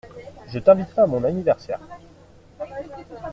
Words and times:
Je 0.47 0.57
t'inviterai 0.57 1.03
à 1.03 1.05
mon 1.05 1.23
anniversaire. 1.23 1.79